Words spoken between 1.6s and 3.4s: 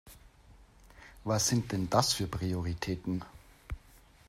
denn das für Prioritäten?